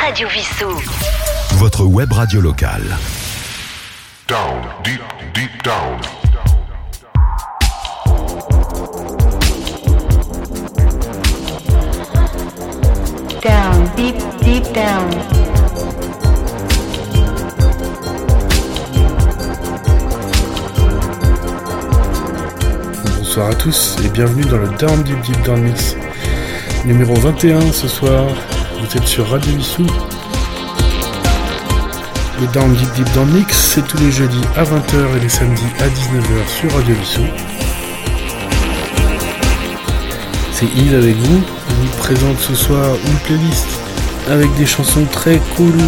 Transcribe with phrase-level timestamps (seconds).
[0.00, 0.70] Radio Vissou.
[1.56, 2.96] Votre web radio locale.
[4.26, 5.02] Down, deep,
[5.34, 6.00] deep down.
[13.42, 15.10] Down, deep, deep down.
[23.18, 25.94] Bonsoir à tous et bienvenue dans le Down Deep Deep Down Mix
[26.86, 28.26] numéro 21 ce soir.
[28.98, 29.86] Sur Radio Vissou.
[32.40, 35.62] Le Down Deep Deep Down Mix, c'est tous les jeudis à 20h et les samedis
[35.78, 37.22] à 19h sur Radio Vissou.
[40.52, 41.40] C'est Il avec vous.
[41.68, 43.68] Je vous présente ce soir une playlist
[44.28, 45.78] avec des chansons très cool,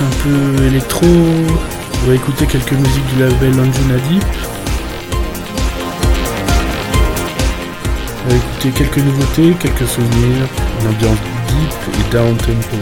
[0.00, 1.06] un peu électro.
[1.06, 4.24] On va écouter quelques musiques du label Anjuna Deep.
[8.24, 10.46] On va écouter quelques nouveautés, quelques souvenirs,
[10.80, 12.76] une ambiance et down tempo.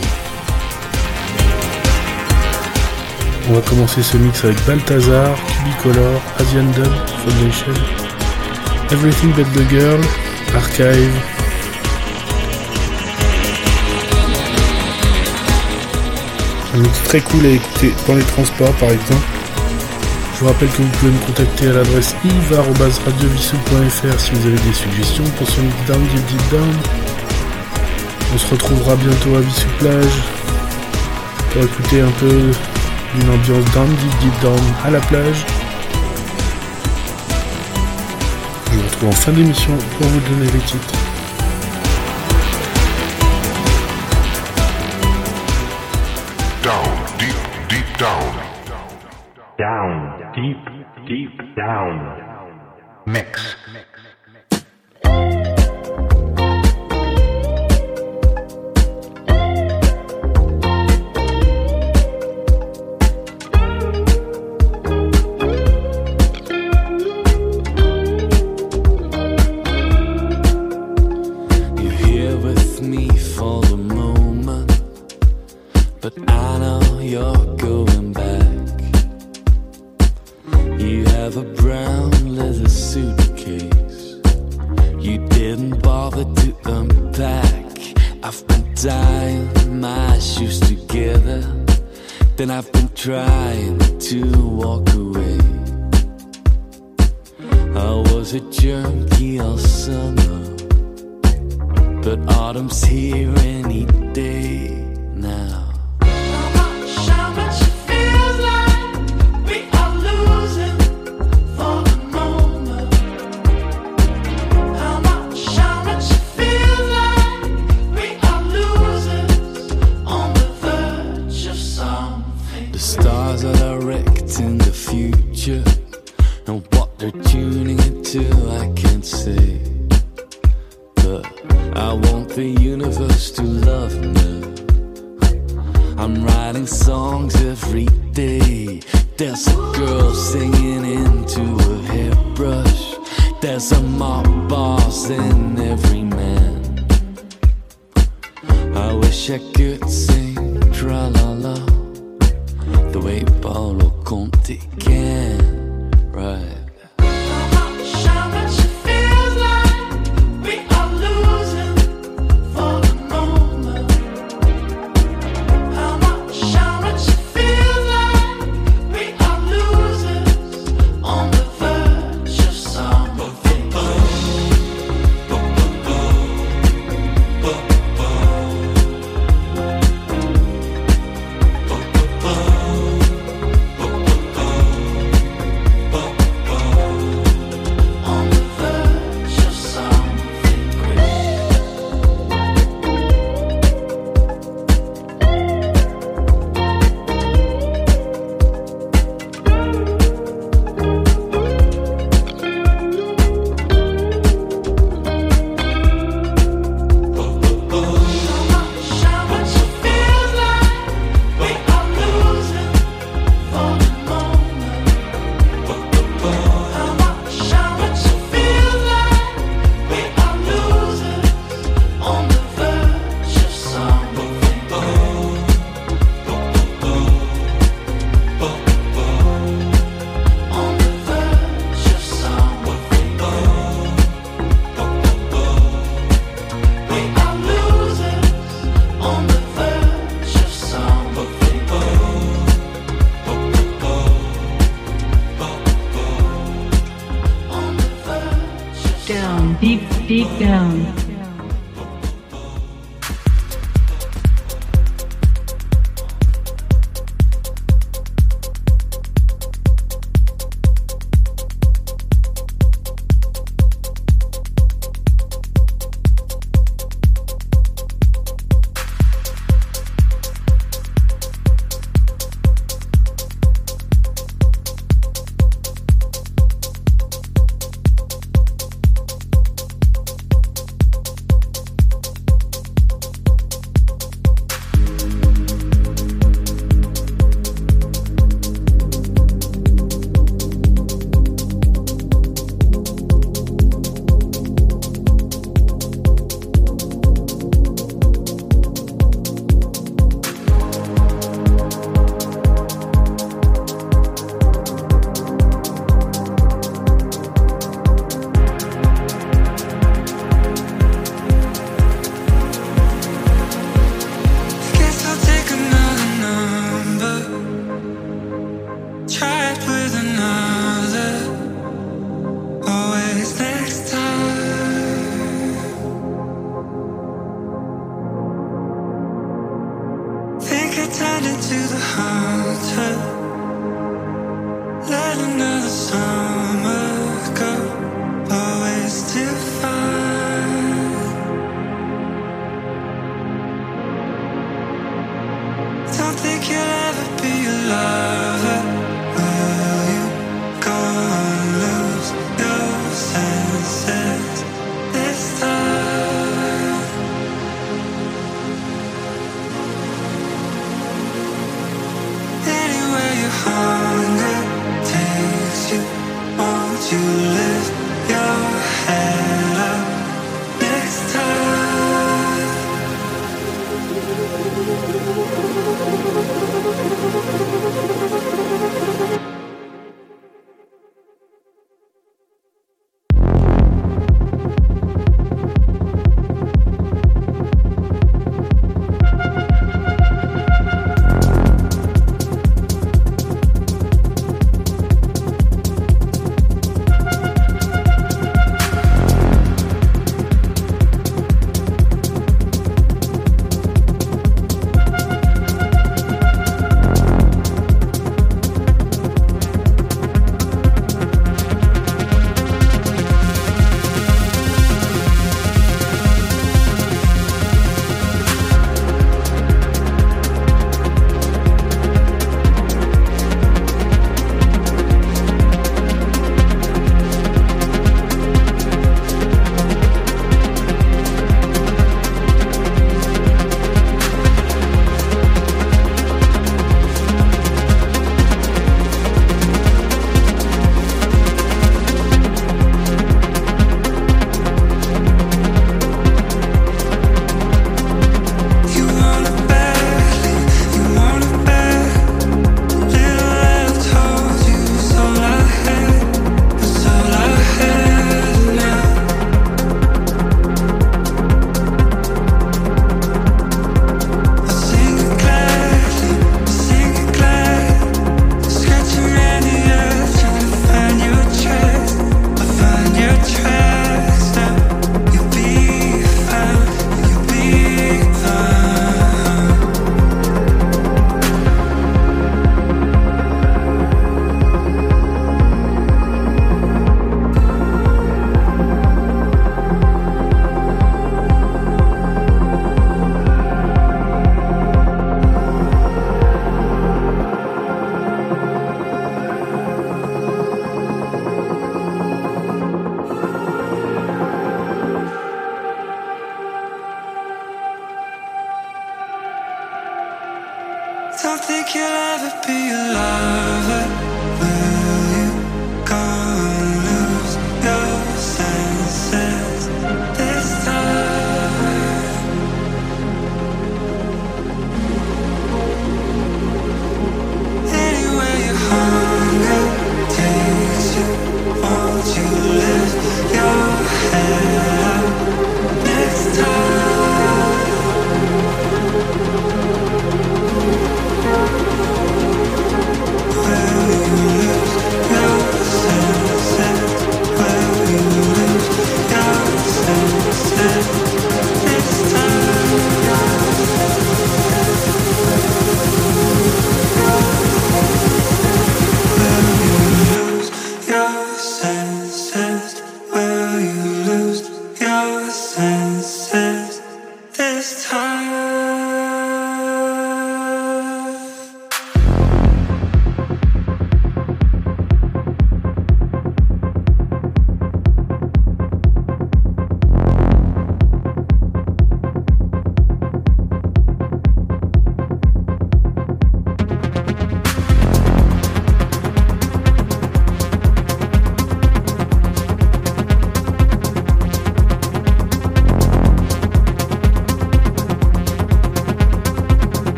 [3.49, 6.93] On va commencer ce mix avec Balthazar, Cubicolor, Asian Dub,
[7.25, 7.75] Foundation,
[8.91, 10.01] Everything But The Girl,
[10.55, 11.13] Archive.
[16.75, 19.27] Un mix très cool à écouter dans les transports par exemple.
[20.35, 24.73] Je vous rappelle que vous pouvez me contacter à l'adresse yves.radiovissou.fr si vous avez des
[24.73, 27.10] suggestions pour ce mix down, deep, deep down.
[28.33, 30.23] On se retrouvera bientôt à Vissou Plage
[31.53, 32.53] pour écouter un peu
[33.17, 35.45] une ambiance down, deep, deep down à la plage.
[38.71, 40.95] Je vous retrouve en fin d'émission pour vous donner les titres.
[46.63, 47.35] Down, deep,
[47.69, 48.33] deep down.
[49.59, 50.59] Down, deep,
[51.07, 52.01] deep down.
[53.07, 53.57] Mix.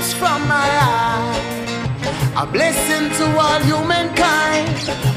[0.00, 2.42] Teardrops from my eye.
[2.42, 4.68] A blessing to all humankind.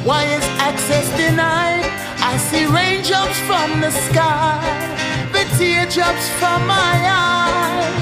[0.06, 1.86] Why is access denied?
[2.20, 4.60] I see raindrops from the sky,
[5.32, 7.94] the teardrops from my eye.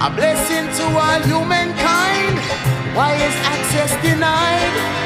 [0.00, 2.38] A blessing to all humankind.
[2.96, 5.01] Why is access denied?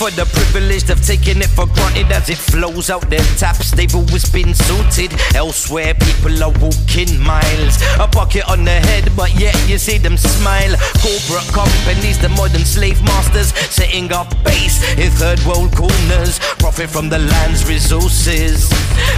[0.00, 3.72] Are the privilege of taking it for granted as it flows out their taps.
[3.72, 5.10] They've always been suited.
[5.34, 7.82] Elsewhere, people are walking miles.
[7.98, 10.78] A bucket on their head, but yet you see them smile.
[11.02, 16.38] Corporate companies, the modern slave masters, setting up base in third world corners.
[16.62, 18.70] Profit from the land's resources.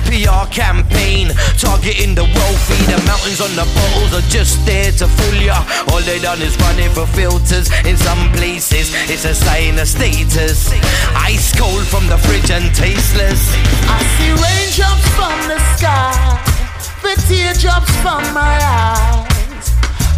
[0.09, 1.29] PR campaign
[1.61, 2.81] targeting the wealthy.
[2.89, 5.61] The mountains on the bottles are just there to fool ya.
[5.93, 8.91] All they done is running for filters in some places.
[9.13, 10.70] It's a sign of status.
[11.17, 13.41] Ice cold from the fridge and tasteless.
[13.89, 16.15] I see raindrops from the sky,
[17.03, 19.27] the teardrops from my eyes.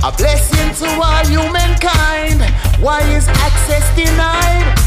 [0.04, 2.42] A blessing to all humankind.
[2.80, 4.81] Why is access denied?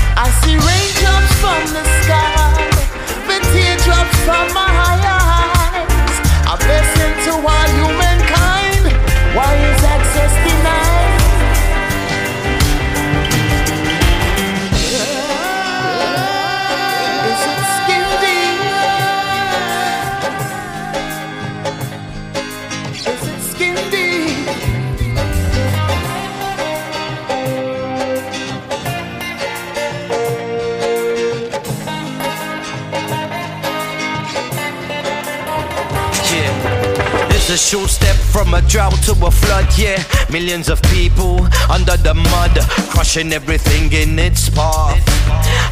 [40.46, 41.42] Millions of people
[41.74, 42.54] under the mud,
[42.94, 45.02] crushing everything in its path.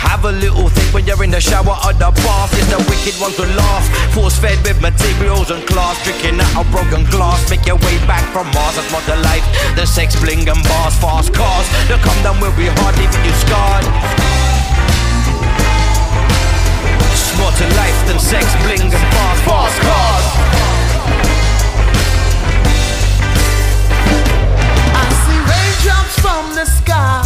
[0.02, 2.50] Have a little think when you're in the shower or the bath.
[2.58, 3.86] Yes, the wicked ones will laugh.
[4.18, 7.38] Force fed with materials and class, drinking out of broken glass.
[7.54, 9.46] Make your way back from Mars, that's what the life.
[9.78, 11.70] The sex, bling, and bars, fast cars.
[11.86, 13.86] They come down where we hard, leaving you scarred.
[17.14, 21.43] It's more to life than sex, bling, and bars, fast cars.
[26.20, 27.22] From the sky,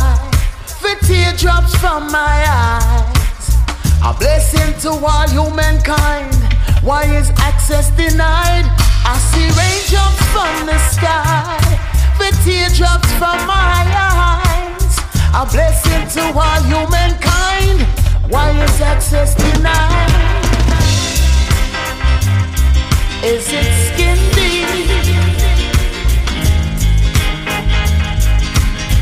[0.81, 3.55] the teardrops from my eyes.
[4.03, 6.35] A blessing to all humankind.
[6.83, 8.65] Why is access denied?
[9.05, 11.57] I see raindrops from the sky,
[12.19, 14.93] the teardrops from my eyes.
[15.33, 17.87] A blessing to all humankind.
[18.29, 20.27] Why is access denied?
[23.23, 25.46] Is it skin deep?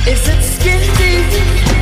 [0.08, 1.75] Is it skin deep?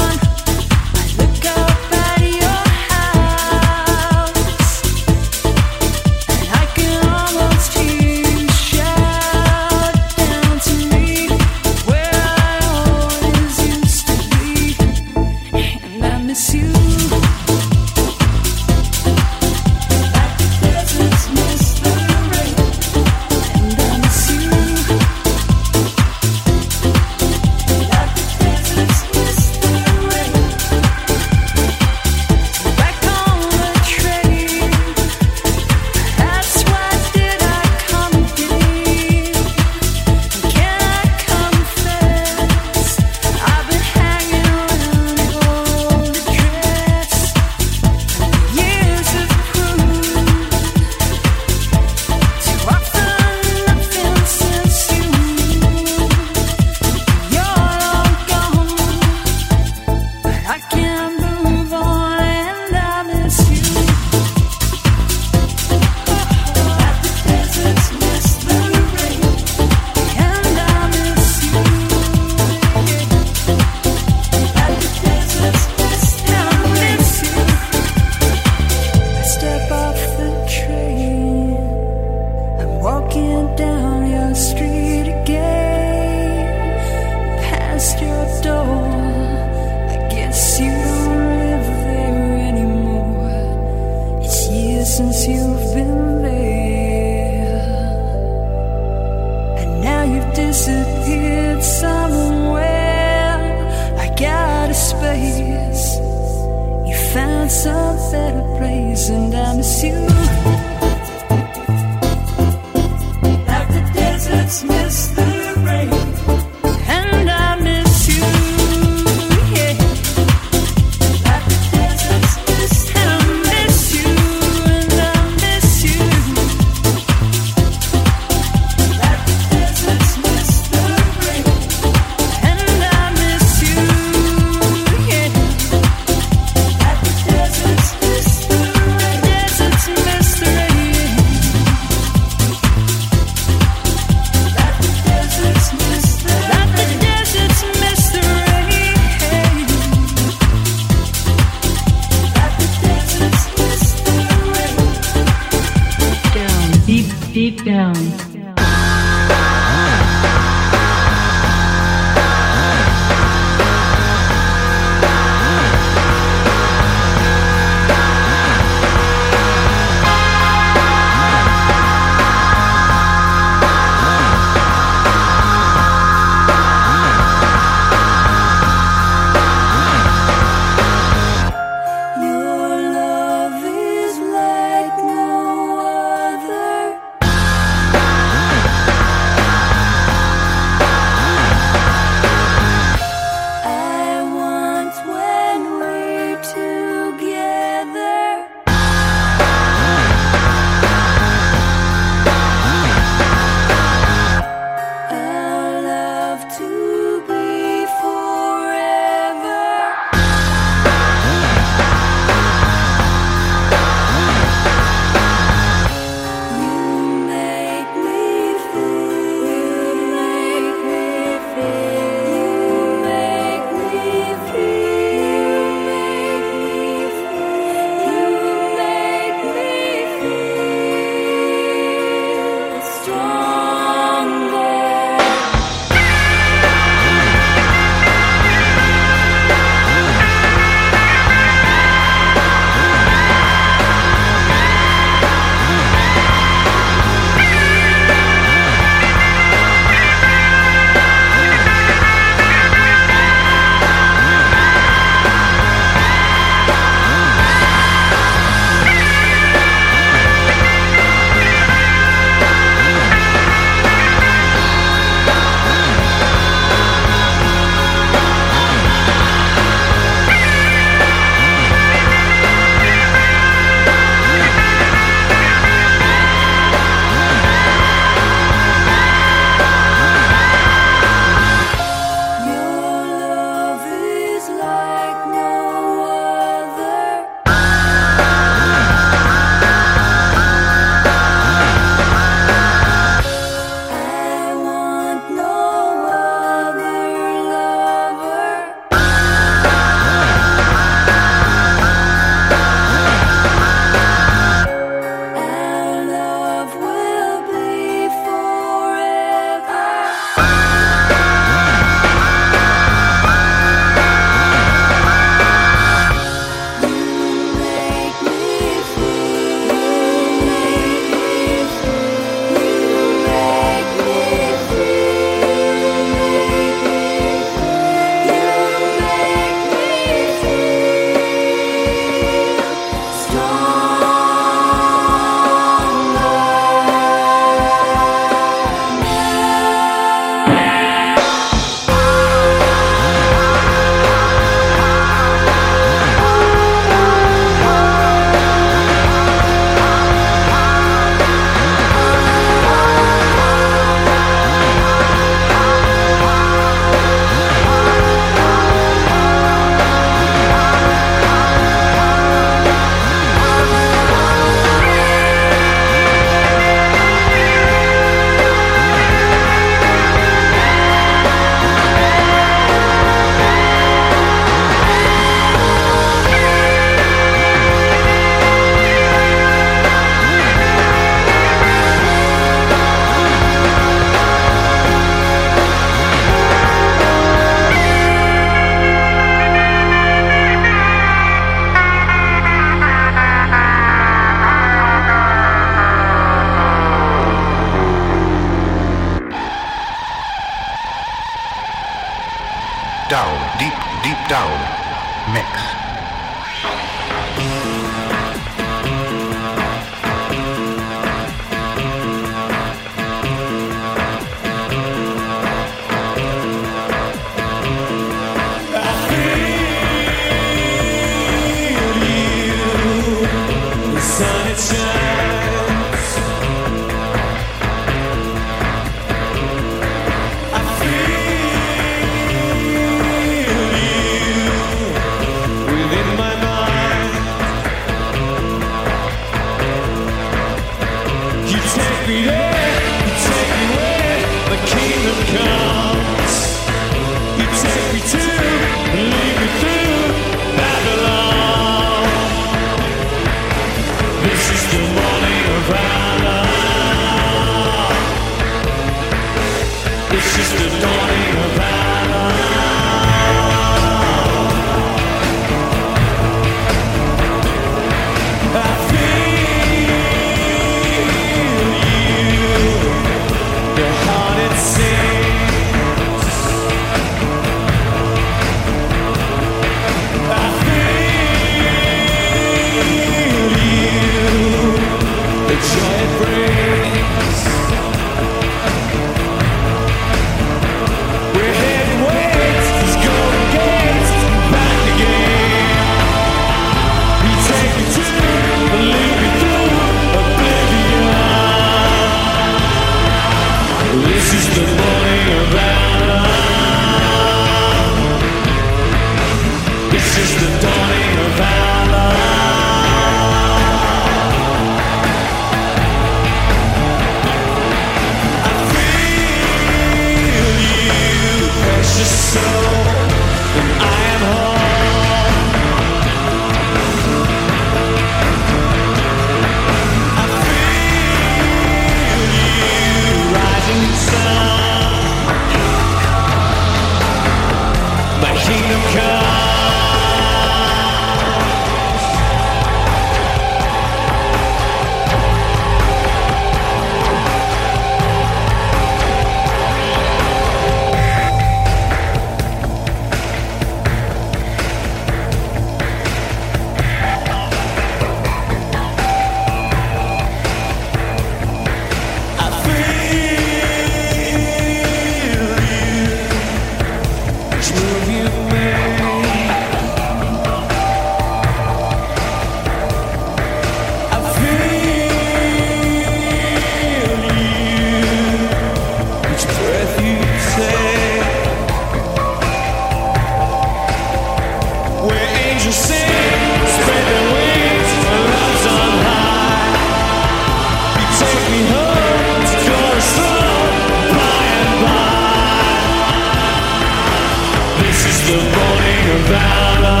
[598.28, 600.00] the morning of valor.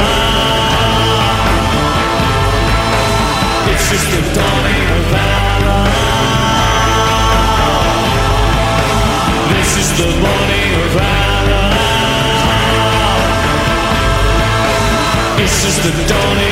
[3.72, 4.64] It's just the dawn
[4.96, 5.84] of valor.
[9.54, 11.68] This is the morning of valor.
[15.38, 16.47] This is the dawning.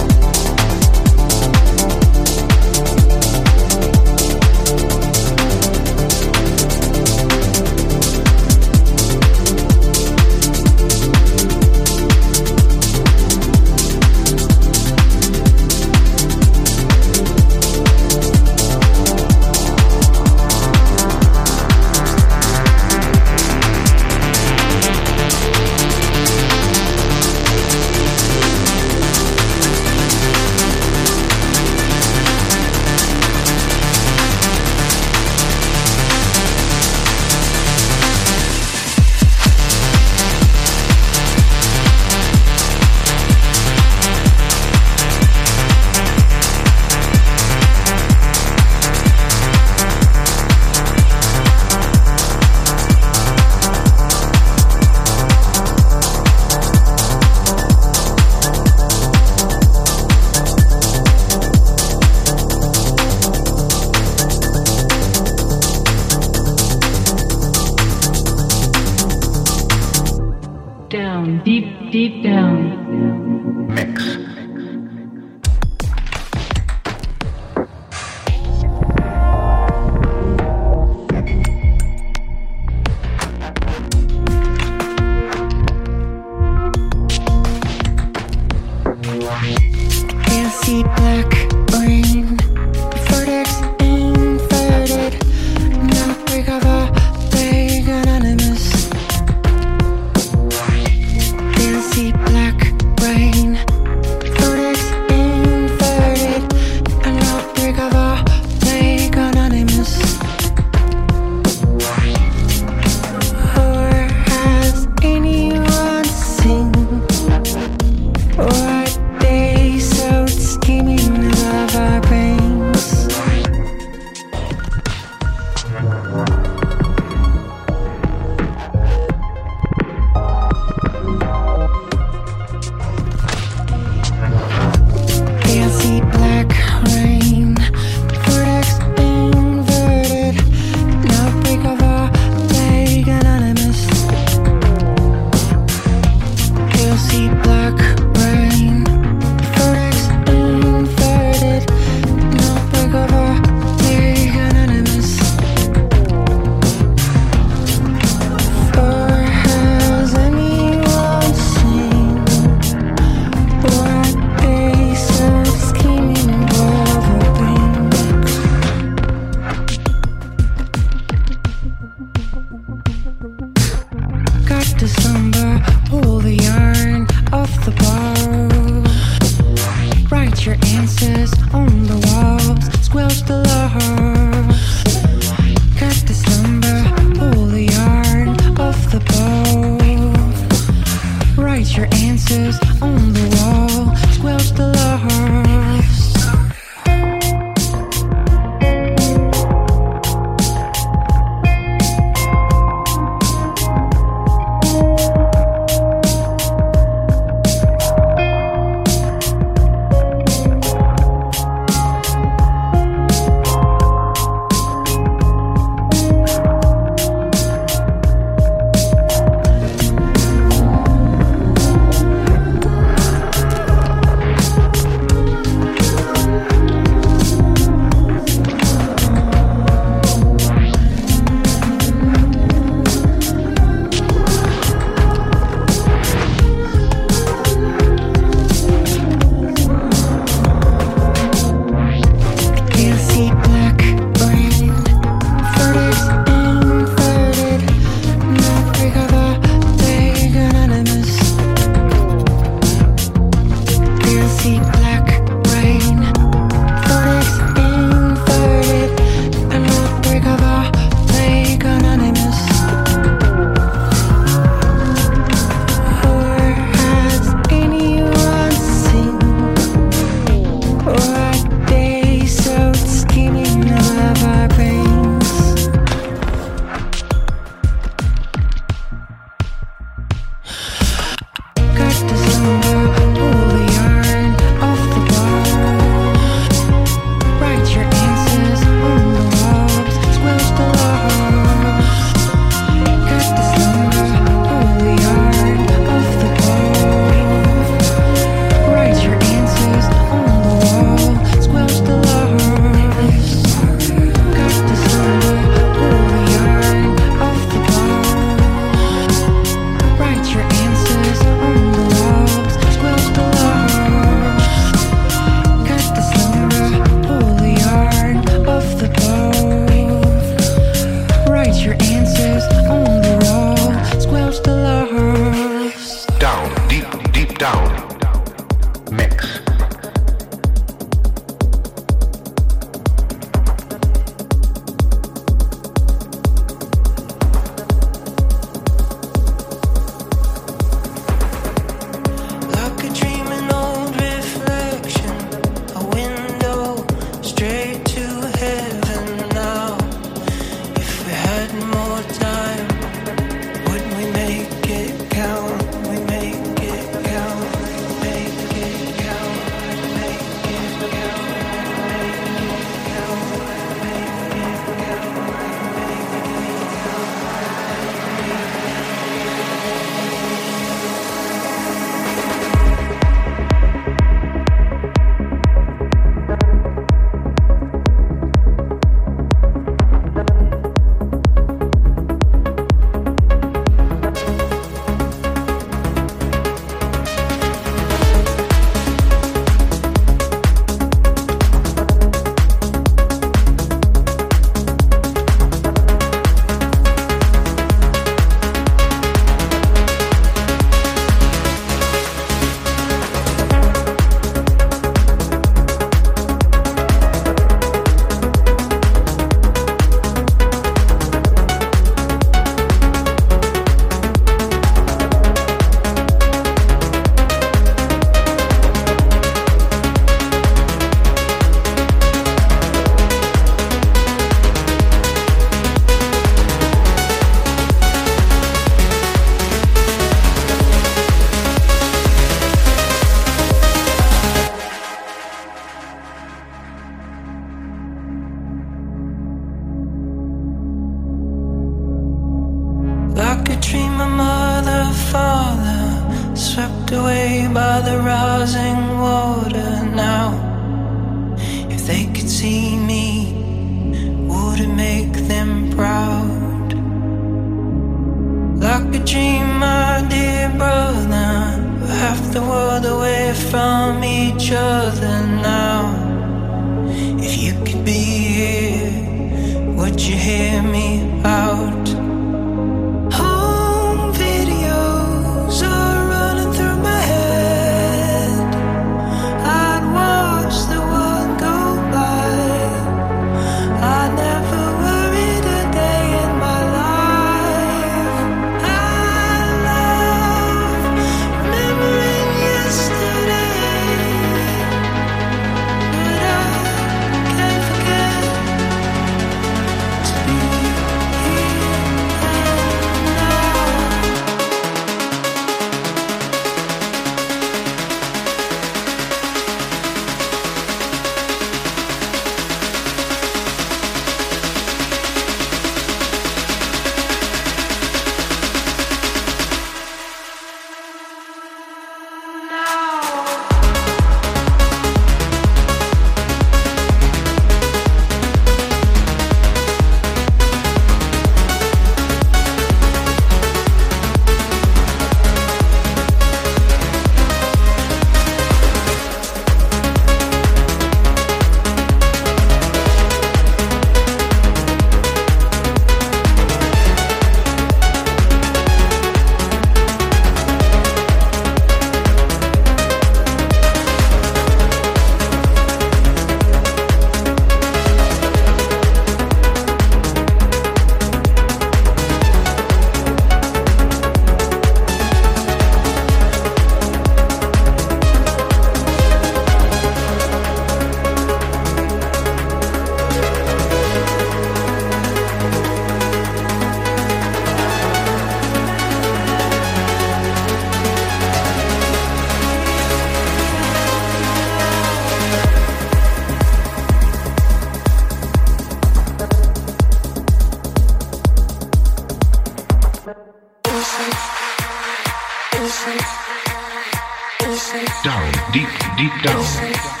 [599.23, 600.00] Down.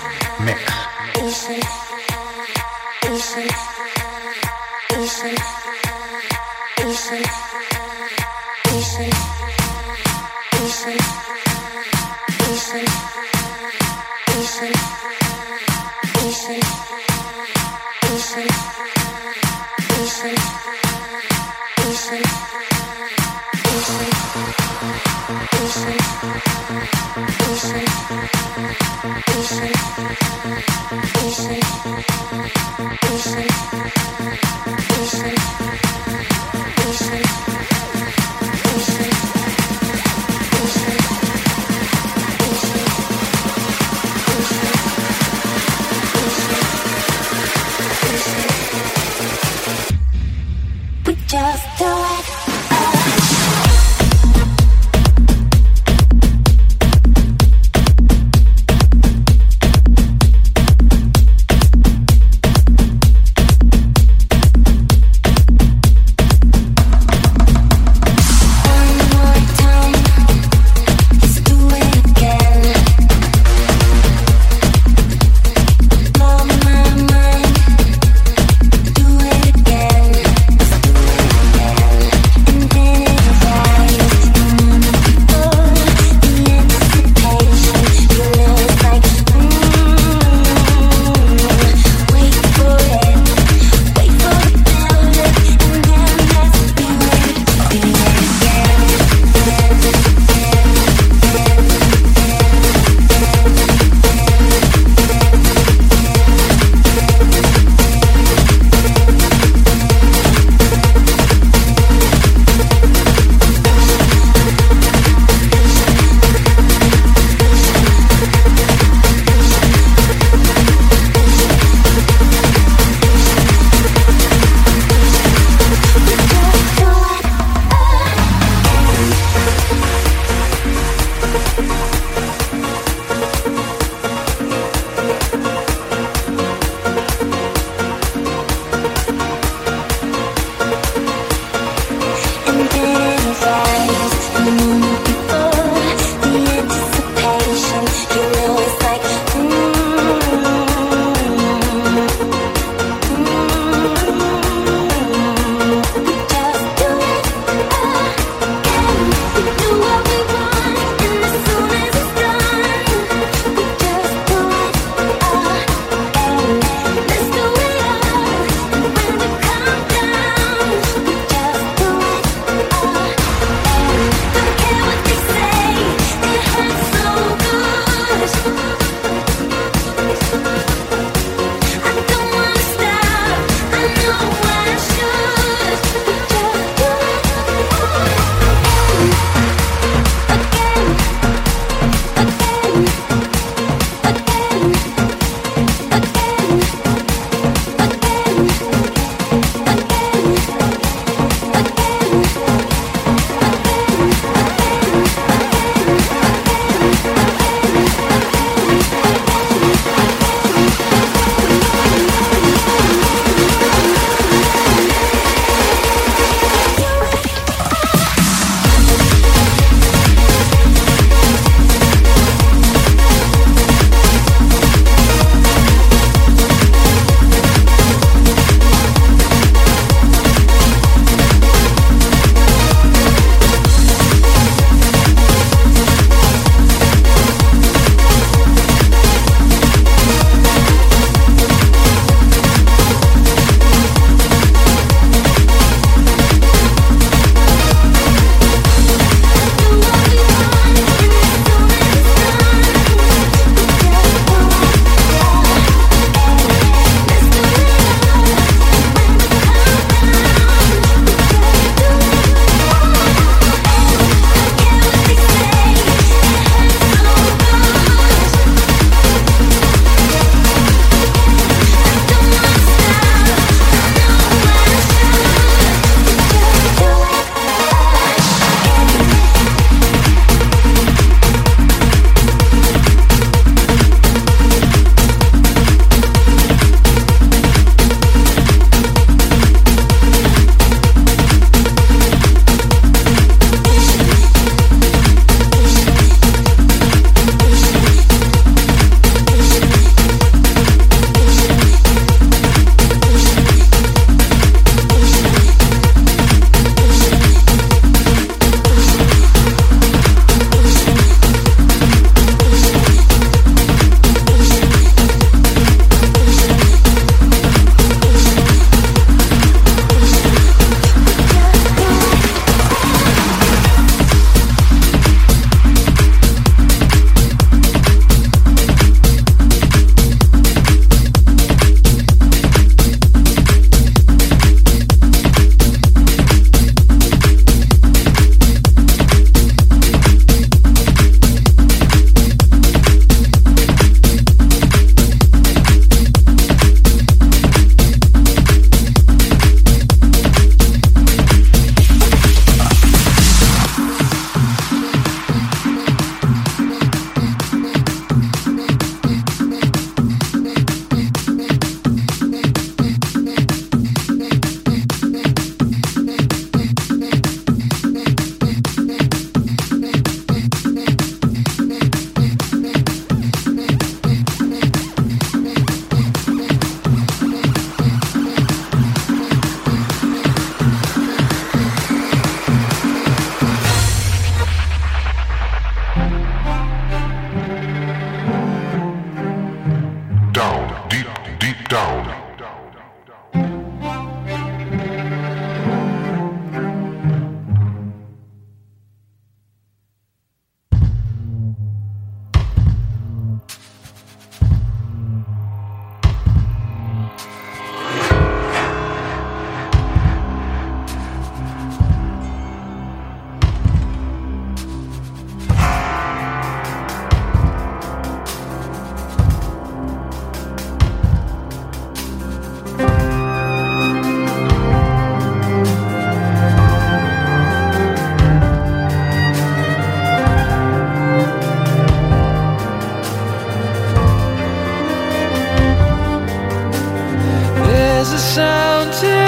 [438.11, 439.20] the sound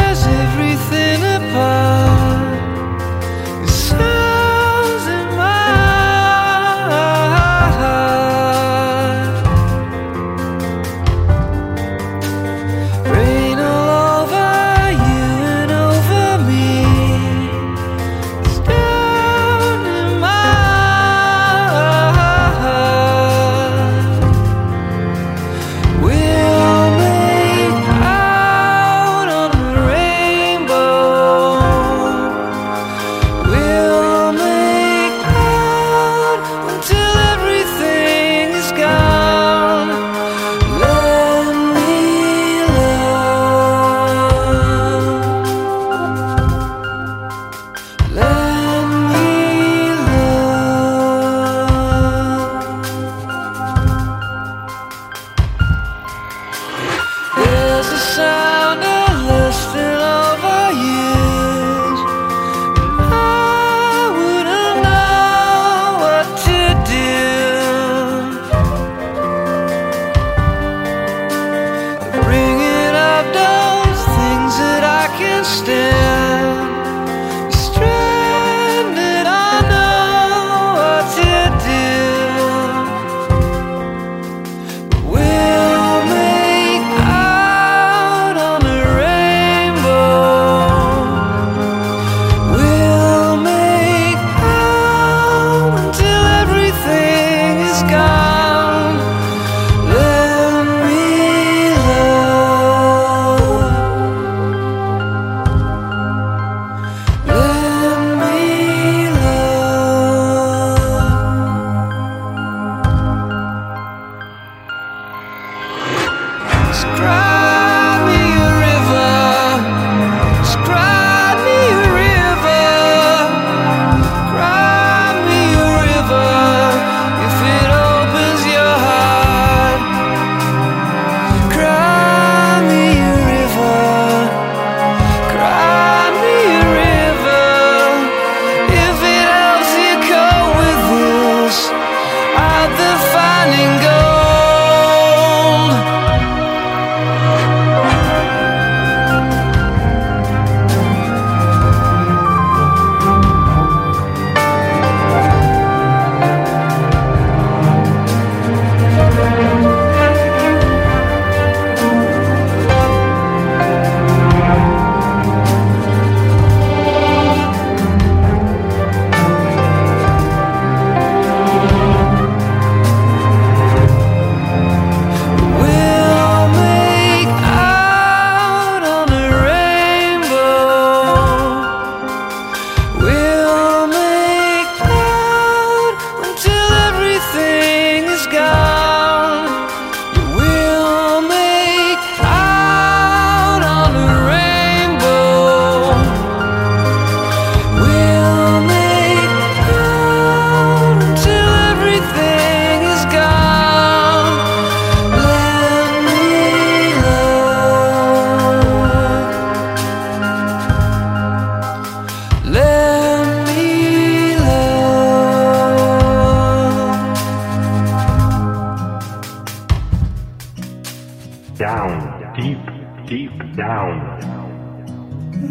[221.55, 222.59] down, deep,
[223.07, 223.97] deep down.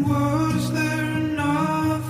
[0.07, 2.02] Was there not?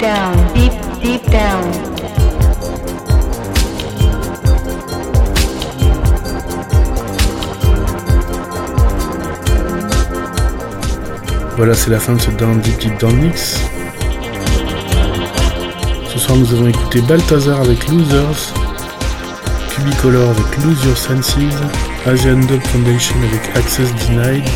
[0.00, 0.72] Down, deep,
[1.02, 1.70] deep down.
[11.56, 13.60] Voilà, c'est la fin de ce Down Deep Deep Down Mix.
[16.08, 18.54] Ce soir, nous avons écouté Balthazar avec Losers,
[19.68, 21.36] Cubicolor avec Lose Your Senses,
[22.06, 24.48] Asian Dub Foundation avec Access Denied,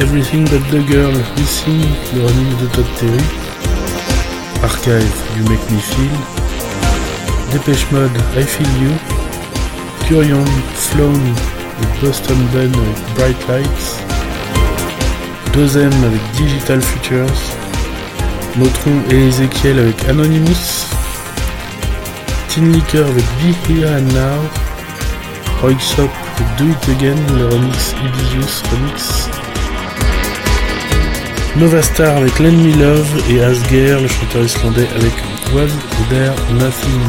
[0.00, 3.47] Everything But The Girl Missing, le remix de Todd Terry,
[4.78, 6.10] Archive You Make Me Feel,
[7.52, 8.92] Dépêche Mode I Feel You,
[10.06, 11.20] Curion Flown
[11.82, 13.98] et Boston Ben avec Bright Lights,
[15.52, 17.26] Deuxième avec Digital Futures,
[18.56, 20.86] Motron et Ezekiel avec Anonymous,
[22.48, 24.40] Tin Liquor avec Be Here and Now,
[25.60, 29.28] Roy Shop avec Do It Again, le remix Ibizius Remix,
[31.58, 35.12] Nova Star avec Lend Me Love et Asger, le chanteur islandais avec
[35.52, 35.66] Was
[36.08, 37.00] There Nothing.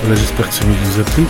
[0.00, 1.24] Voilà, j'espère que ce mix vous a plu.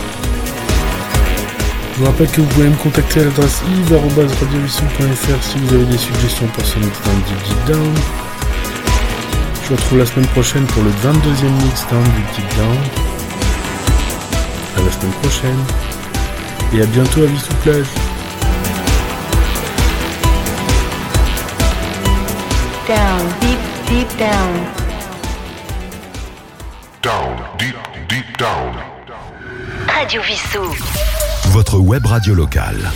[1.93, 5.97] Je vous rappelle que vous pouvez me contacter à l'adresse yves.radiovision.fr si vous avez des
[5.99, 7.93] suggestions pour ce mix down Deep Deep Down.
[9.61, 12.77] Je vous retrouve la semaine prochaine pour le 22e mix down Deep Deep Down.
[14.75, 15.63] À la semaine prochaine.
[16.73, 17.85] Et à bientôt à Vissou Plage.
[22.87, 23.59] Down, deep,
[23.89, 24.53] deep down.
[27.01, 27.75] Down, deep,
[28.07, 28.75] deep down.
[29.87, 30.73] Radio Vissou.
[31.51, 32.89] Votre web radio locale.